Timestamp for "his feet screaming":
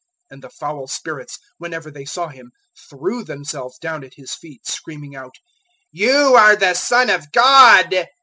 4.15-5.15